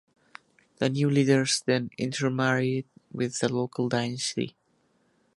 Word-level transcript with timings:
The 0.79 0.89
new 0.89 1.11
leaders 1.11 1.61
then 1.63 1.91
intermarried 1.95 2.87
with 3.13 3.37
the 3.37 3.53
local 3.53 3.87
dynasty. 3.87 4.55